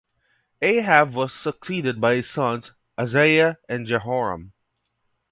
[0.63, 4.51] Ahab was succeeded by his sons, Ahaziah and Jehoram.